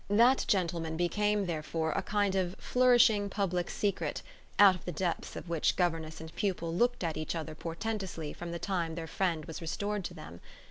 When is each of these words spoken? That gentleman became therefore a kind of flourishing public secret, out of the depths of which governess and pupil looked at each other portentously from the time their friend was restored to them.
That 0.09 0.45
gentleman 0.47 0.97
became 0.97 1.45
therefore 1.45 1.91
a 1.91 2.01
kind 2.01 2.33
of 2.33 2.55
flourishing 2.55 3.29
public 3.29 3.69
secret, 3.69 4.23
out 4.57 4.73
of 4.73 4.83
the 4.83 4.91
depths 4.91 5.35
of 5.35 5.47
which 5.47 5.75
governess 5.75 6.19
and 6.19 6.35
pupil 6.35 6.73
looked 6.73 7.03
at 7.03 7.17
each 7.17 7.35
other 7.35 7.53
portentously 7.53 8.33
from 8.33 8.51
the 8.51 8.57
time 8.57 8.95
their 8.95 9.05
friend 9.05 9.45
was 9.45 9.61
restored 9.61 10.03
to 10.05 10.15
them. 10.15 10.41